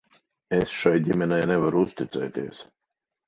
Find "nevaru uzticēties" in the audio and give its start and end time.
1.51-2.63